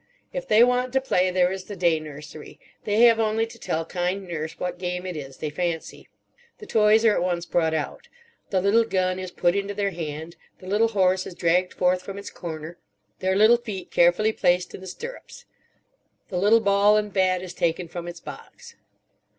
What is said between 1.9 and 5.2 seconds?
nursery. They have only to tell kind nurse what game it